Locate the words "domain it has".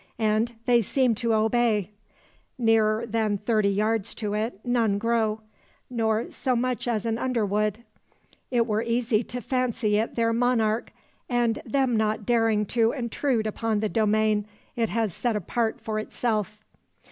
13.89-15.13